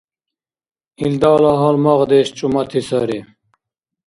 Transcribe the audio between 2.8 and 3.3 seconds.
сари.